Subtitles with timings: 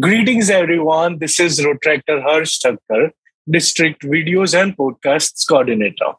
[0.00, 1.18] Greetings, everyone.
[1.18, 3.10] This is Rotaractor Harsh Thakkar,
[3.50, 6.12] District Videos and Podcasts Coordinator.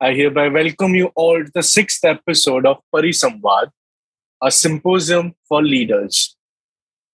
[0.00, 3.70] I hereby welcome you all to the sixth episode of Parisamvad,
[4.40, 6.36] a symposium for leaders.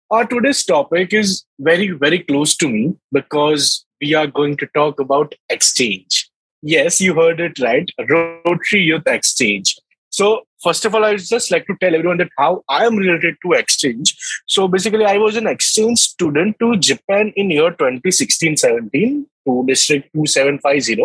[0.09, 4.99] Our today's topic is very, very close to me because we are going to talk
[4.99, 6.31] about exchange.
[6.63, 9.77] Yes, you heard it right, Rotary Youth Exchange.
[10.11, 12.97] So, first of all, I would just like to tell everyone that how I am
[12.97, 14.15] related to exchange.
[14.45, 21.01] So, basically, I was an exchange student to Japan in year 2016-17 to District 2750.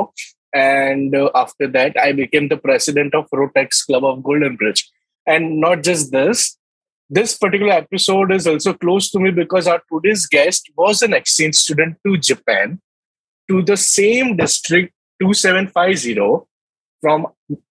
[0.53, 4.91] And uh, after that, I became the president of Rotex Club of Golden Bridge.
[5.25, 6.57] And not just this,
[7.09, 11.55] this particular episode is also close to me because our today's guest was an exchange
[11.55, 12.81] student to Japan
[13.49, 16.47] to the same district 2750
[17.01, 17.29] from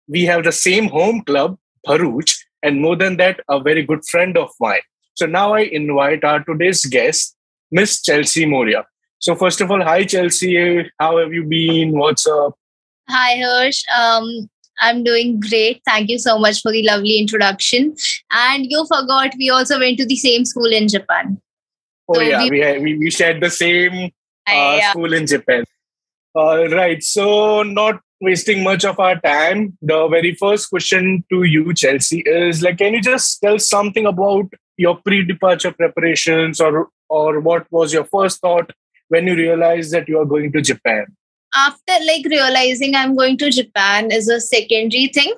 [0.08, 4.38] we have the same home club, Bharuch, and more than that, a very good friend
[4.38, 4.82] of mine.
[5.16, 7.36] So now I invite our today's guest,
[7.72, 8.86] Miss Chelsea Moria.
[9.20, 11.92] So first of all, hi Chelsea, how have you been?
[11.98, 12.54] What's up?
[13.10, 13.84] Hi Harsh.
[13.98, 14.50] Um,
[14.82, 15.82] I'm doing great.
[15.86, 17.96] Thank you so much for the lovely introduction.
[18.32, 21.42] And you forgot we also went to the same school in Japan.
[22.10, 24.12] Oh so yeah, we, we, we shared the same
[24.48, 24.90] uh, yeah.
[24.90, 25.64] school in Japan.
[26.36, 27.02] All right.
[27.02, 32.62] So not wasting much of our time, the very first question to you, Chelsea, is
[32.62, 34.46] like, can you just tell something about
[34.78, 38.74] your pre-departure preparations, or or what was your first thought
[39.10, 41.06] when you realized that you are going to Japan?
[41.56, 45.34] After like realizing I'm going to Japan is a secondary thing,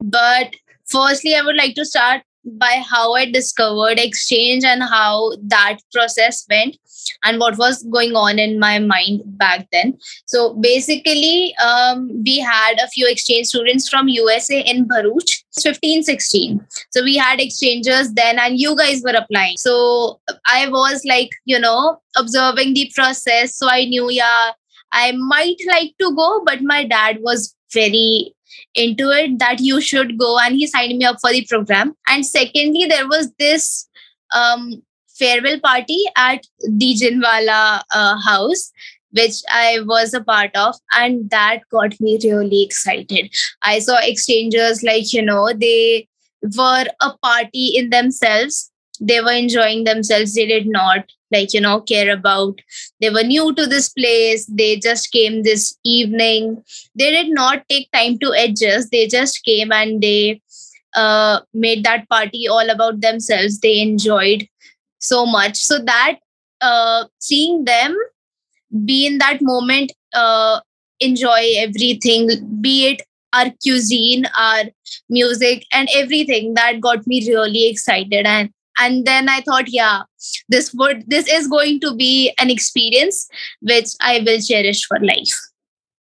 [0.00, 5.78] but firstly, I would like to start by how I discovered exchange and how that
[5.92, 6.76] process went
[7.24, 9.98] and what was going on in my mind back then.
[10.26, 16.66] So basically, um, we had a few exchange students from USA in Bharuch, 15, 16.
[16.90, 19.56] So we had exchanges then, and you guys were applying.
[19.58, 23.56] So I was like, you know, observing the process.
[23.56, 24.52] So I knew, yeah,
[24.92, 28.34] I might like to go, but my dad was very
[28.74, 32.24] into it that you should go and he signed me up for the program and
[32.26, 33.88] secondly there was this
[34.34, 34.82] um,
[35.18, 38.72] farewell party at the Jinwala uh, house
[39.12, 43.34] which I was a part of, and that got me really excited.
[43.62, 46.08] I saw exchangers like, you know, they
[46.56, 48.70] were a party in themselves.
[49.00, 50.34] They were enjoying themselves.
[50.34, 52.60] They did not like you know care about
[53.00, 56.62] they were new to this place they just came this evening
[56.94, 60.40] they did not take time to adjust they just came and they
[60.96, 64.48] uh, made that party all about themselves they enjoyed
[64.98, 66.18] so much so that
[66.60, 67.96] uh, seeing them
[68.84, 70.60] be in that moment uh,
[71.00, 72.28] enjoy everything
[72.60, 74.64] be it our cuisine our
[75.08, 80.02] music and everything that got me really excited and and then i thought yeah
[80.48, 83.28] this would this is going to be an experience
[83.60, 85.38] which i will cherish for life.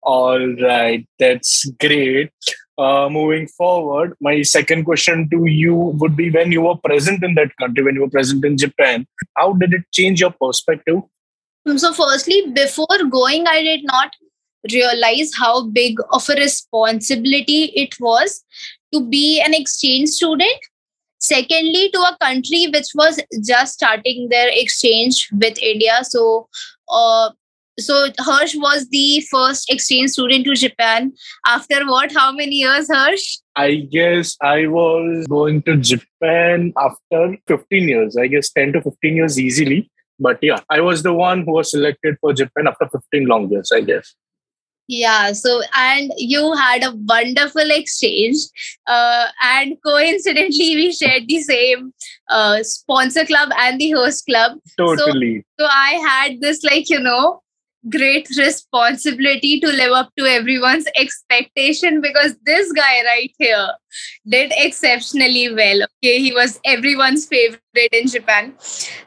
[0.02, 2.32] All right that's great.
[2.78, 7.34] Uh, moving forward my second question to you would be when you were present in
[7.34, 9.06] that country when you were present in japan
[9.36, 11.02] how did it change your perspective?
[11.76, 14.16] So firstly before going i did not
[14.72, 18.42] realize how big of a responsibility it was
[18.92, 20.71] to be an exchange student
[21.22, 26.48] secondly to a country which was just starting their exchange with india so
[26.90, 27.30] uh,
[27.80, 31.12] so Harsh was the first exchange student to Japan.
[31.46, 32.12] After what?
[32.12, 33.38] How many years, Harsh?
[33.56, 38.16] I guess I was going to Japan after 15 years.
[38.16, 39.90] I guess 10 to 15 years easily.
[40.18, 43.72] But yeah, I was the one who was selected for Japan after 15 long years,
[43.72, 44.14] I guess.
[44.88, 48.36] Yeah, so and you had a wonderful exchange,
[48.86, 51.94] uh, and coincidentally, we shared the same
[52.28, 54.58] uh, sponsor club and the host club.
[54.76, 55.44] Totally.
[55.58, 57.42] So, so I had this like you know
[57.90, 63.68] great responsibility to live up to everyone's expectation because this guy right here
[64.28, 65.82] did exceptionally well.
[65.82, 68.54] Okay he was everyone's favorite in japan.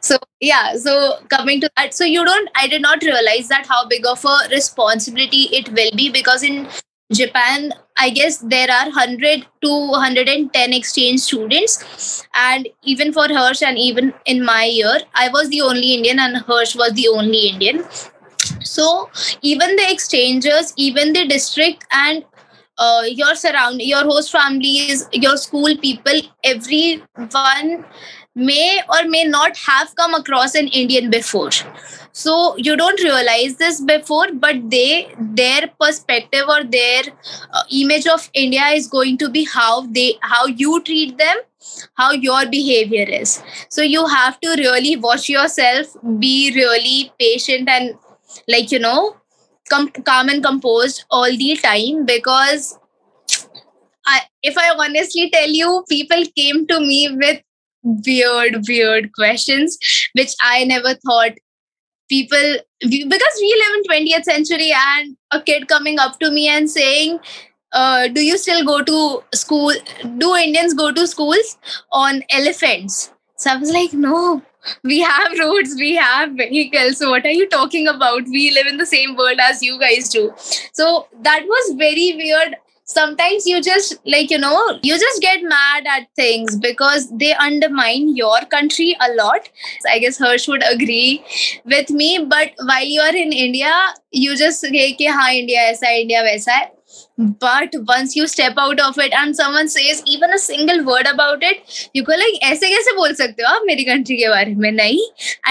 [0.00, 3.86] So yeah so coming to that so you don't i did not realize that how
[3.88, 6.68] big of a responsibility it will be because in
[7.12, 13.78] japan i guess there are 100 to 110 exchange students and even for Harsh and
[13.78, 17.82] even in my year i was the only indian and Harsh was the only indian
[18.62, 19.10] so
[19.42, 22.24] even the exchangers even the district and
[22.78, 27.84] uh, your surround your host families your school people everyone
[28.34, 31.50] may or may not have come across an indian before.
[32.12, 37.02] So you don't realize this before but they their perspective or their
[37.52, 41.38] uh, image of india is going to be how they how you treat them
[41.94, 43.42] how your behavior is.
[43.68, 47.94] So you have to really watch yourself be really patient and
[48.48, 49.16] like you know
[49.68, 52.78] com- calm and composed all the time because
[54.06, 57.42] I, if I honestly tell you, people came to me with
[57.82, 59.76] weird, weird questions,
[60.14, 61.32] which I never thought
[62.08, 66.70] people because we live in 20th century and a kid coming up to me and
[66.70, 67.18] saying
[67.72, 69.72] uh, do you still go to school
[70.18, 71.58] do indians go to schools
[71.90, 73.12] on elephants?
[73.38, 74.40] So i was like no
[74.82, 76.98] we have roads we have vehicles.
[76.98, 78.24] So what are you talking about?
[78.24, 80.32] We live in the same world as you guys do.
[80.72, 82.56] So that was very weird.
[82.88, 88.14] Sometimes you just like you know you just get mad at things because they undermine
[88.16, 89.48] your country a lot.
[89.90, 91.24] I guess Harsh would agree
[91.64, 93.72] with me but while you are in india
[94.12, 96.75] you just say ha india aisa india waisa hai
[97.17, 101.43] but once you step out of it and someone says even a single word about
[101.43, 104.71] it you go like ऐसे कैसे बोल सकते हो आप मेरी country के बारे में
[104.71, 104.99] नहीं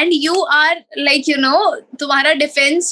[0.01, 0.75] and you are
[1.09, 1.61] like you know
[2.01, 2.91] तुम्हारा defense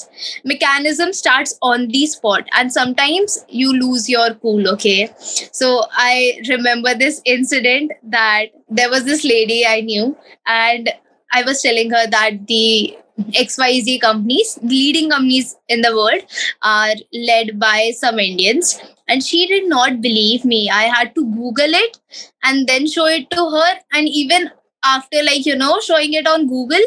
[0.52, 6.94] mechanism starts on the spot and sometimes you lose your cool okay so I remember
[6.94, 10.90] this incident that there was this lady I knew and
[11.32, 16.21] I was telling her that the XYZ companies, leading companies in the world,
[16.63, 18.79] are led by some Indians.
[19.07, 20.69] And she did not believe me.
[20.69, 21.99] I had to Google it
[22.43, 23.79] and then show it to her.
[23.93, 24.49] And even
[24.83, 26.81] after, like, you know, showing it on Google,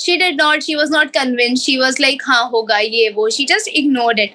[0.00, 1.64] she did not, she was not convinced.
[1.64, 3.28] She was like, ha, hoga, ye, wo.
[3.28, 4.34] She just ignored it.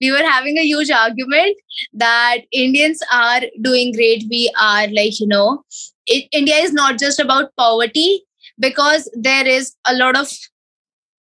[0.00, 1.56] We were having a huge argument
[1.94, 4.24] that Indians are doing great.
[4.30, 5.64] We are like, you know,
[6.06, 8.22] it, India is not just about poverty
[8.60, 10.30] because there is a lot of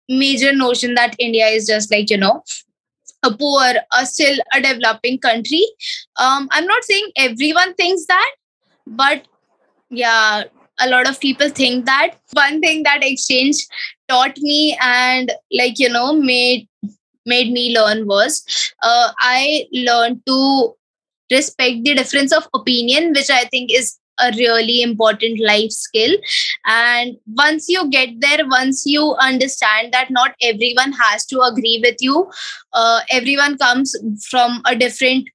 [0.10, 2.44] major notion that India is just like, you know,
[3.24, 5.66] a poor, a still a developing country.
[6.18, 8.32] Um, I'm not saying everyone thinks that,
[8.86, 9.26] but
[9.90, 10.44] yeah,
[10.80, 12.16] a lot of people think that.
[12.34, 13.66] One thing that exchange
[14.08, 16.68] taught me and like, you know, made
[17.26, 20.76] made me learn was uh, I learned to
[21.32, 26.16] respect the difference of opinion, which I think is a really important life skill.
[26.66, 31.96] And once you get there once you understand that not everyone has to agree with
[32.00, 32.30] you
[32.74, 33.96] uh, everyone comes
[34.30, 35.28] from a different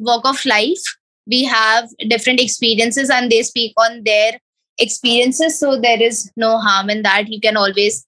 [0.00, 0.82] walk of life.
[1.26, 4.38] We have different experiences and they speak on their
[4.78, 5.58] experiences.
[5.58, 7.28] So there is no harm in that.
[7.28, 8.06] You can always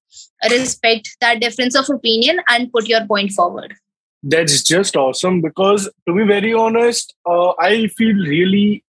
[0.51, 3.75] respect that difference of opinion and put your point forward.
[4.23, 8.83] That's just awesome because to be very honest uh, i feel really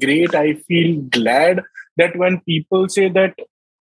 [0.00, 0.34] great.
[0.34, 1.62] I feel glad
[1.96, 3.34] that when people say that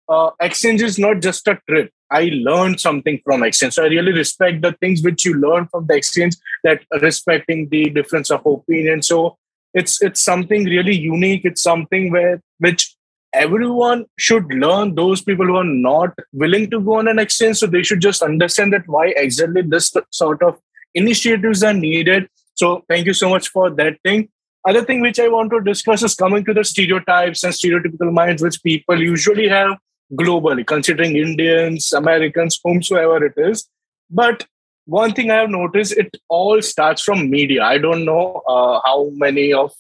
[0.09, 3.75] uh, exchange is not just a trip, I learned something from exchange.
[3.75, 7.91] So I really respect the things which you learn from the exchange, that respecting the
[7.91, 9.03] difference of opinion.
[9.03, 9.37] So
[9.73, 11.43] it's it's something really unique.
[11.45, 12.97] It's something where which
[13.33, 14.97] everyone should learn.
[14.97, 18.23] Those people who are not willing to go on an exchange, so they should just
[18.23, 20.59] understand that why exactly this sort of
[20.95, 22.29] initiatives are needed.
[22.55, 24.29] So thank you so much for that thing
[24.67, 28.43] other thing which I want to discuss is coming to the stereotypes and stereotypical minds
[28.43, 29.79] which people usually have
[30.13, 33.69] globally, considering Indians, Americans, whomsoever it is.
[34.11, 34.47] But
[34.87, 37.63] one thing I have noticed, it all starts from media.
[37.63, 39.73] I don't know uh, how many of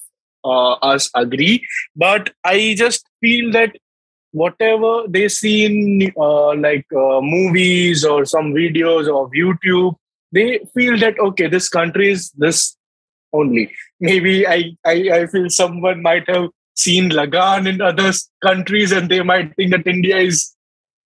[0.45, 1.66] uh, us agree,
[1.97, 3.76] but I just feel that
[4.33, 9.97] whatever they see in uh, like uh, movies or some videos of YouTube,
[10.33, 12.76] they feel that okay, this country is this
[13.33, 13.73] only.
[14.00, 19.23] Maybe I, I, I feel someone might have seen Lagaan in other countries and they
[19.23, 20.54] might think that India is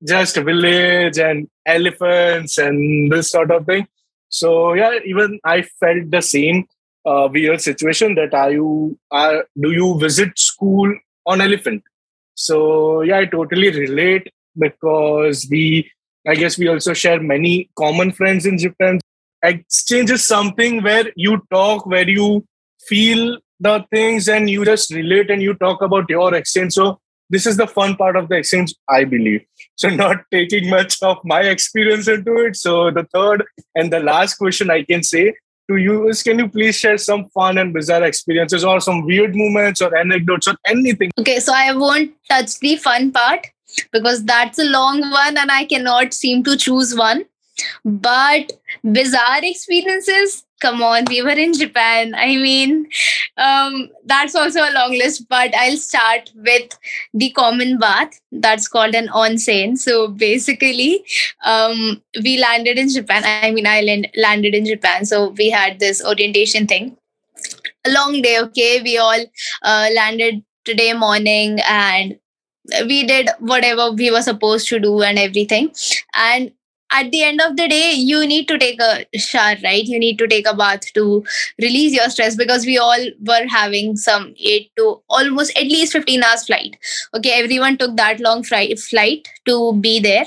[0.07, 3.87] just a village and elephants and this sort of thing.
[4.29, 6.65] So yeah, even I felt the same
[7.05, 10.93] uh, weird situation that are you are do you visit school
[11.25, 11.83] on elephant?
[12.35, 15.91] So yeah, I totally relate because we
[16.27, 18.99] I guess we also share many common friends in Japan
[19.43, 22.45] exchange is something where you talk where you
[22.87, 27.45] feel the things and you just relate and you talk about your exchange so this
[27.45, 29.41] is the fun part of the exchange i believe.
[29.75, 32.55] So not taking much of my experience into it.
[32.55, 33.43] So the third
[33.75, 35.33] and the last question i can say
[35.69, 39.35] to you is can you please share some fun and bizarre experiences or some weird
[39.35, 41.11] moments or anecdotes or anything?
[41.19, 43.47] Okay so i won't touch the fun part
[43.91, 47.25] because that's a long one and i cannot seem to choose one.
[47.83, 48.51] But
[48.83, 52.13] bizarre experiences, come on, we were in Japan.
[52.15, 52.87] I mean,
[53.37, 56.77] um, that's also a long list, but I'll start with
[57.13, 59.77] the common bath that's called an onsen.
[59.77, 61.03] So basically,
[61.45, 63.23] um, we landed in Japan.
[63.25, 65.05] I mean, I landed in Japan.
[65.05, 66.97] So we had this orientation thing.
[67.85, 68.81] A long day, okay?
[68.81, 69.23] We all
[69.63, 72.19] uh, landed today morning and
[72.85, 75.71] we did whatever we were supposed to do and everything
[76.13, 76.51] and
[76.91, 79.83] at the end of the day you need to take a shower right?
[79.83, 81.23] You need to take a bath to
[81.61, 86.23] release your stress because we all were having some 8 to almost at least 15
[86.23, 86.77] hours flight.
[87.13, 90.25] Okay everyone took that long flight flight to be there.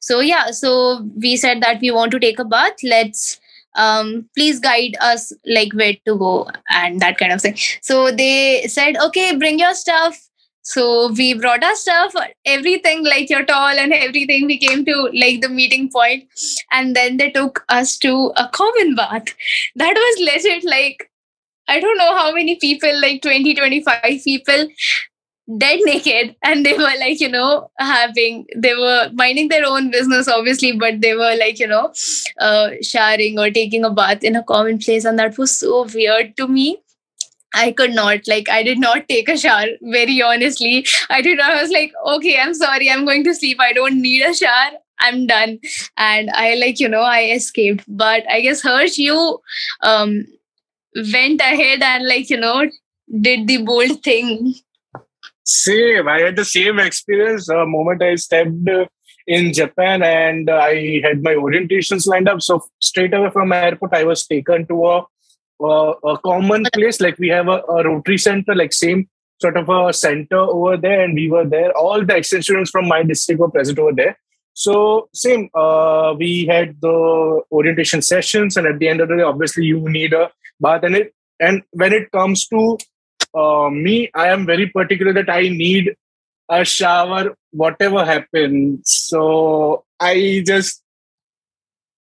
[0.00, 2.76] So yeah so we said that we want to take a bath.
[2.82, 3.40] Let's
[3.74, 7.56] um, please guide us like where to go and that kind of thing.
[7.82, 10.25] So they said okay bring your stuff
[10.66, 12.12] so we brought our stuff,
[12.44, 14.46] everything like your towel and everything.
[14.46, 16.24] We came to like the meeting point,
[16.72, 19.26] and then they took us to a common bath.
[19.76, 20.64] That was legit.
[20.64, 21.08] Like
[21.68, 24.66] I don't know how many people, like 20, 25 people,
[25.56, 30.26] dead naked, and they were like you know having they were minding their own business
[30.26, 31.92] obviously, but they were like you know
[32.40, 36.36] uh, showering or taking a bath in a common place, and that was so weird
[36.38, 36.80] to me
[37.56, 40.86] I could not, like, I did not take a shower, very honestly.
[41.10, 43.58] I did not, I was like, okay, I'm sorry, I'm going to sleep.
[43.60, 44.72] I don't need a shower.
[45.00, 45.58] I'm done.
[45.96, 47.84] And I, like, you know, I escaped.
[47.88, 49.40] But I guess, Harsh, you
[49.82, 50.26] um,
[50.94, 52.70] went ahead and, like, you know,
[53.20, 54.54] did the bold thing.
[55.44, 56.08] Same.
[56.08, 58.68] I had the same experience the moment I stepped
[59.26, 62.42] in Japan and I had my orientations lined up.
[62.42, 65.02] So straight away from airport, I was taken to a
[65.60, 69.08] uh, a common place like we have a, a, rotary center like same
[69.40, 71.76] sort of a center over there and we were there.
[71.76, 74.18] All the exchange students from my district were present over there.
[74.54, 79.22] So same uh, we had the orientation sessions and at the end of the day
[79.22, 81.14] obviously you need a bath and it.
[81.40, 82.78] And when it comes to
[83.34, 85.94] uh, me i am very particular that i need
[86.48, 88.90] a shower whatever happens.
[88.90, 90.82] So i just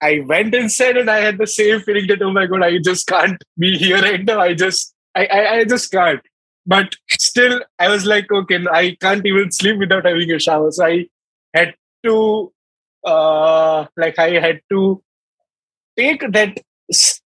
[0.02, 3.08] I went inside and I had the same feeling that oh my god, I just
[3.08, 4.40] can't be here right now.
[4.40, 6.22] I just I, I, I just can't.
[6.66, 10.72] But still I was like, okay, I can't even sleep without having a shower.
[10.72, 11.08] So I
[11.54, 11.76] had
[12.06, 12.52] to
[13.04, 15.02] uh like I had to
[15.98, 16.60] take that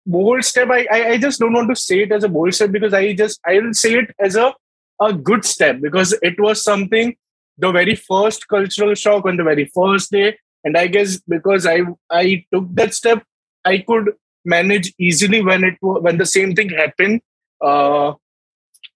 [0.06, 0.70] bold step.
[0.70, 3.14] I, I, I just don't want to say it as a bold step because I
[3.14, 4.54] just I will say it as a
[5.02, 7.16] a good step because it was something
[7.58, 11.80] the very first cultural shock on the very first day and i guess because i
[12.12, 13.24] i took that step
[13.64, 14.12] i could
[14.44, 17.22] manage easily when it when the same thing happened
[17.62, 18.14] uh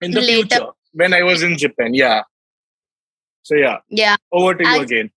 [0.01, 0.47] in the Later.
[0.47, 2.23] future when i was in japan yeah.
[3.43, 3.77] So yeah.
[3.89, 4.15] Yeah.
[4.31, 5.11] Over to you again.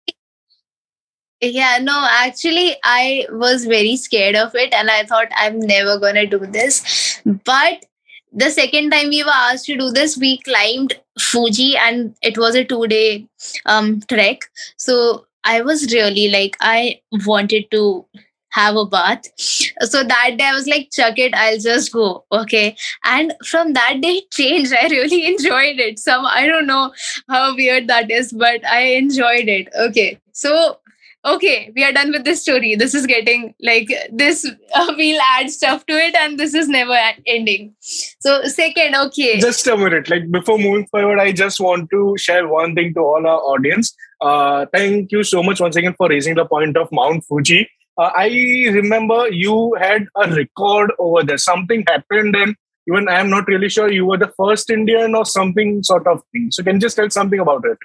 [1.41, 6.27] yeah no actually i was very scared of it and i thought i'm never gonna
[6.27, 7.21] do this.
[7.25, 7.85] But
[8.33, 12.55] the second time we were asked to do this we climbed fuji and it was
[12.55, 13.27] a two day
[13.67, 14.49] um trek.
[14.77, 18.07] So I was really like, I wanted to
[18.53, 19.25] have a bath.
[19.39, 22.25] So that day I was like, chuck it, I'll just go.
[22.31, 22.77] Okay.
[23.05, 24.73] And from that day it changed.
[24.75, 25.99] I really enjoyed it.
[25.99, 26.93] Some I don't know
[27.29, 29.69] how weird that is, but I enjoyed it.
[29.75, 30.19] Okay.
[30.33, 30.79] So
[31.25, 32.75] okay, we are done with this story.
[32.75, 34.49] This is getting like this.
[34.75, 36.97] Uh, we'll add stuff to it, and this is never
[37.27, 37.75] ending.
[37.81, 39.41] So, second, okay.
[39.41, 40.09] Just a minute.
[40.09, 43.95] Like before moving forward, I just want to share one thing to all our audience.
[44.23, 47.69] Uh, thank you so much once again for raising the point of Mount Fuji.
[47.99, 48.29] Uh, I
[48.73, 51.39] remember you had a record over there.
[51.39, 52.55] Something happened, and
[52.89, 56.23] even I am not really sure you were the first Indian or something sort of
[56.33, 56.51] thing.
[56.53, 57.79] So, can you just tell something about it?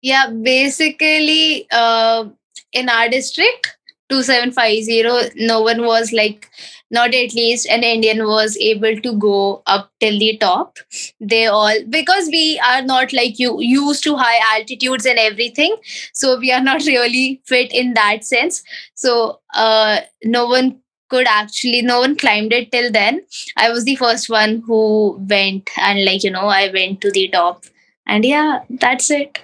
[0.00, 2.26] Yeah, basically, uh,
[2.72, 3.76] in our district
[4.10, 6.50] 2750 no one was like
[6.96, 10.78] not at least an indian was able to go up till the top.
[11.20, 15.76] They all because we are not like you used to high altitudes and everything
[16.12, 18.62] so we are not really fit in that sense.
[18.94, 23.22] So uh, no one could actually no one climbed it till then.
[23.56, 27.28] I was the first one who went and like you know i went to the
[27.28, 27.64] top.
[28.06, 29.38] And yeah that's it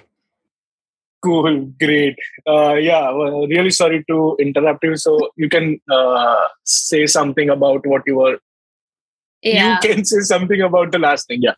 [1.23, 2.17] Cool, great.
[2.47, 4.97] Uh, yeah, well, really sorry to interrupt you.
[4.97, 8.39] So you can uh, say something about what you were.
[9.43, 9.79] Yeah.
[9.83, 11.43] You can say something about the last thing.
[11.43, 11.53] Yeah.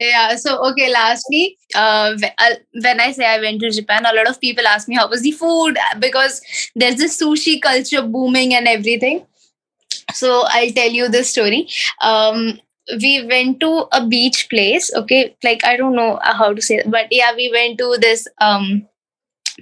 [0.00, 0.36] Yeah.
[0.36, 0.90] So okay.
[0.90, 4.88] Lastly, uh, uh, when I say I went to Japan, a lot of people ask
[4.88, 6.40] me how was the food because
[6.74, 9.26] there's this sushi culture booming and everything.
[10.14, 11.68] So I'll tell you this story.
[12.00, 12.60] Um,
[13.00, 16.90] we went to a beach place okay like i don't know how to say it,
[16.90, 18.86] but yeah we went to this um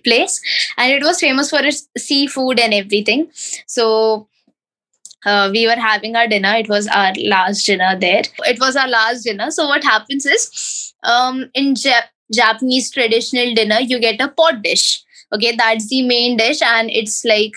[0.04, 0.40] place.
[0.76, 3.30] And it was famous for its seafood and everything.
[3.66, 4.28] So
[5.26, 6.54] uh, we were having our dinner.
[6.54, 8.22] It was our last dinner there.
[8.44, 9.50] It was our last dinner.
[9.50, 15.02] So what happens is um, in Jap- japanese traditional dinner you get a pot dish.
[15.32, 16.62] Okay that's the main dish.
[16.62, 17.52] And it's like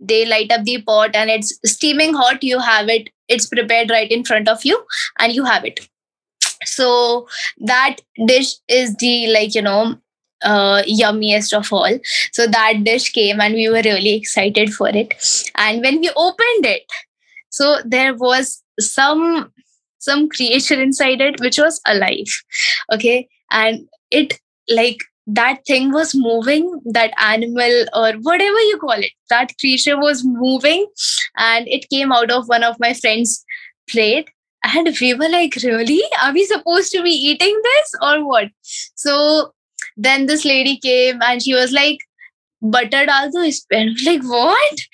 [0.00, 2.42] they light up the pot and it's steaming hot.
[2.42, 3.10] You have it.
[3.28, 4.82] It's prepared right in front of you
[5.18, 5.88] and you have it.
[6.64, 7.28] So
[7.58, 9.98] that dish is the like you know
[10.42, 11.98] uh, yummiest of all.
[12.32, 15.14] So that dish came and we were really excited for it.
[15.56, 16.84] And when we opened it
[17.50, 19.52] so there was some
[19.98, 22.32] some creature inside it which was alive.
[22.92, 23.28] Okay?
[23.50, 29.52] And it like that thing was moving that animal or whatever you call it that
[29.60, 30.86] creature was moving
[31.36, 33.44] and it came out of one of my friends
[33.90, 34.30] plate.
[34.64, 36.02] And we were like really?
[36.22, 38.48] Are we supposed to be eating this or what?
[38.62, 39.52] So
[39.98, 41.98] then this lady came and she was like
[42.62, 44.86] butter dal do and like what?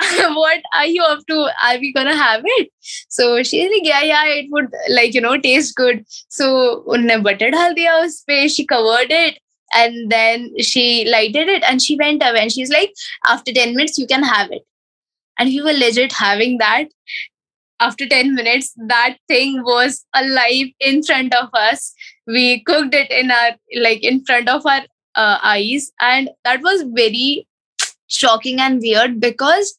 [0.34, 1.50] What are you up to?
[1.62, 2.70] Are we gonna have it?
[3.08, 6.04] So she's like yeah yeah it would like you know taste good.
[6.28, 9.38] So unne butter dal diya uspe she covered it
[9.74, 12.94] and then she lighted it and she went away and she's like
[13.26, 14.62] after 10 minutes you can have it.
[15.38, 16.88] And we were legit having that
[17.80, 21.92] after 10 minutes that thing was alive in front of us.
[22.26, 24.82] We cooked it in our like in front of our
[25.16, 27.46] uh, eyes and that was very
[28.08, 29.76] shocking and weird because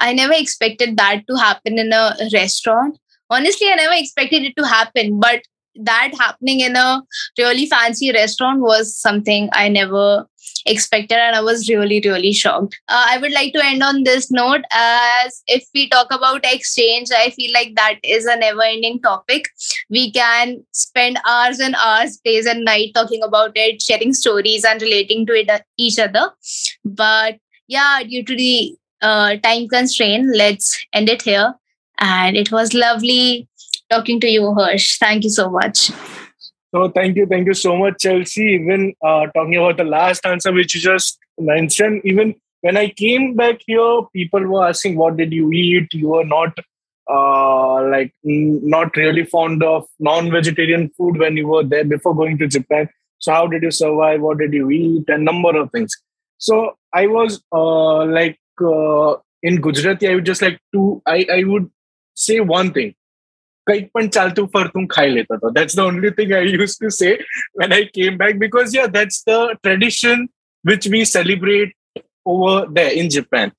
[0.00, 2.98] i never expected that to happen in a restaurant.
[3.30, 5.42] Honestly i never expected it to happen but
[5.78, 7.02] that happening in a
[7.38, 10.26] really fancy restaurant was something I never
[10.66, 12.78] expected and I was really, really shocked.
[12.88, 17.08] Uh, I would like to end on this note as if we talk about exchange,
[17.16, 19.48] I feel like that is a never ending topic.
[19.88, 24.80] We can spend hours and hours, days and night talking about it, sharing stories and
[24.82, 26.30] relating to it, uh, each other.
[26.84, 31.54] But yeah, due to the uh, time constraint, let's end it here.
[32.00, 33.48] And it was lovely
[33.90, 34.98] talking to you, Harsh.
[34.98, 35.90] Thank you so much.
[36.74, 38.42] So thank you, thank you so much, Chelsea.
[38.42, 43.34] Even uh, talking about the last answer which you just mentioned, even when I came
[43.34, 46.58] back here, people were asking, "What did you eat?" You were not
[47.10, 52.48] uh, like not really fond of non-vegetarian food when you were there before going to
[52.48, 52.88] Japan.
[53.18, 54.20] So how did you survive?
[54.20, 55.08] What did you eat?
[55.08, 55.96] A number of things.
[56.36, 60.08] So I was uh, like uh, in Gujarati.
[60.08, 61.02] I would just like to.
[61.06, 61.70] I I would
[62.14, 62.94] say one thing
[65.54, 67.18] that's the only thing I used to say
[67.54, 70.28] when I came back because yeah, that's the tradition
[70.62, 71.74] which we celebrate
[72.24, 73.52] over there in Japan.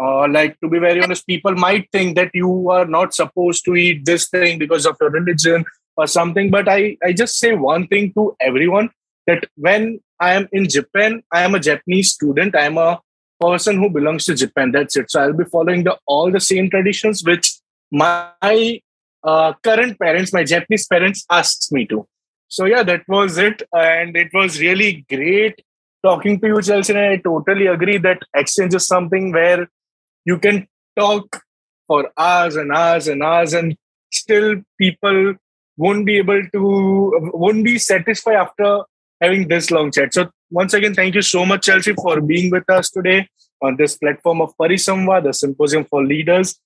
[0.00, 3.76] Uh, like to be very honest, people might think that you are not supposed to
[3.76, 5.64] eat this thing because of your religion
[5.96, 6.50] or something.
[6.50, 8.90] But I, I just say one thing to everyone
[9.26, 12.56] that when I am in Japan, I am a Japanese student.
[12.56, 13.00] I am a
[13.40, 14.72] person who belongs to Japan.
[14.72, 15.10] That's it.
[15.10, 17.54] So I'll be following the all the same traditions which
[17.90, 18.80] my
[19.24, 22.06] uh, current parents, my Japanese parents, asked me to.
[22.48, 25.60] So yeah, that was it, and it was really great
[26.04, 26.96] talking to you, Chelsea.
[26.96, 29.68] I totally agree that exchange is something where
[30.24, 31.42] you can talk
[31.86, 33.76] for hours and hours and hours, and
[34.12, 35.34] still people
[35.76, 38.82] won't be able to won't be satisfied after
[39.20, 40.14] having this long chat.
[40.14, 43.28] So once again, thank you so much, Chelsea, for being with us today
[43.62, 46.60] on this platform of Parisamva, the symposium for leaders.